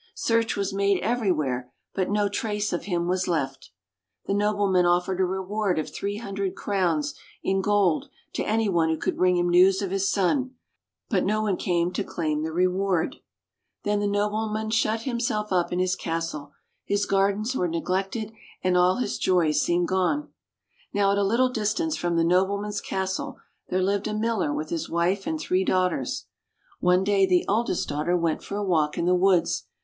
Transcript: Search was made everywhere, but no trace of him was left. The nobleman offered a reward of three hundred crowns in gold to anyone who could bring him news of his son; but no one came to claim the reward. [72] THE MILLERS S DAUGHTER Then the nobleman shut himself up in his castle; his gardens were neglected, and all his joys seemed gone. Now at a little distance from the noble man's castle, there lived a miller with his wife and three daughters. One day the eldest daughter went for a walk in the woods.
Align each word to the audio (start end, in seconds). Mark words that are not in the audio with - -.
Search 0.15 0.55
was 0.55 0.73
made 0.73 0.99
everywhere, 1.03 1.71
but 1.93 2.09
no 2.09 2.27
trace 2.27 2.73
of 2.73 2.85
him 2.85 3.07
was 3.07 3.27
left. 3.27 3.69
The 4.25 4.33
nobleman 4.33 4.87
offered 4.87 5.19
a 5.21 5.25
reward 5.25 5.77
of 5.77 5.91
three 5.93 6.17
hundred 6.17 6.55
crowns 6.55 7.13
in 7.43 7.61
gold 7.61 8.09
to 8.33 8.41
anyone 8.43 8.89
who 8.89 8.97
could 8.97 9.15
bring 9.15 9.37
him 9.37 9.47
news 9.47 9.79
of 9.79 9.91
his 9.91 10.11
son; 10.11 10.55
but 11.07 11.23
no 11.23 11.43
one 11.43 11.55
came 11.55 11.91
to 11.93 12.03
claim 12.03 12.41
the 12.41 12.51
reward. 12.51 13.17
[72] 13.83 13.83
THE 13.83 13.83
MILLERS 13.83 13.83
S 13.83 13.83
DAUGHTER 13.83 13.83
Then 13.83 13.99
the 13.99 14.17
nobleman 14.47 14.69
shut 14.71 15.01
himself 15.03 15.53
up 15.53 15.71
in 15.71 15.77
his 15.77 15.95
castle; 15.95 16.53
his 16.83 17.05
gardens 17.05 17.55
were 17.55 17.67
neglected, 17.67 18.31
and 18.63 18.75
all 18.75 18.95
his 18.95 19.19
joys 19.19 19.61
seemed 19.61 19.89
gone. 19.89 20.29
Now 20.91 21.11
at 21.11 21.19
a 21.19 21.23
little 21.23 21.49
distance 21.49 21.95
from 21.95 22.15
the 22.15 22.23
noble 22.23 22.59
man's 22.59 22.81
castle, 22.81 23.37
there 23.69 23.83
lived 23.83 24.07
a 24.07 24.15
miller 24.15 24.51
with 24.51 24.71
his 24.71 24.89
wife 24.89 25.27
and 25.27 25.39
three 25.39 25.63
daughters. 25.63 26.25
One 26.79 27.03
day 27.03 27.27
the 27.27 27.45
eldest 27.47 27.87
daughter 27.89 28.17
went 28.17 28.41
for 28.41 28.55
a 28.57 28.63
walk 28.65 28.97
in 28.97 29.05
the 29.05 29.13
woods. 29.13 29.67